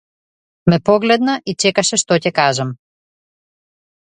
[0.69, 2.73] Ме погледна и чекаше што ќе кажам.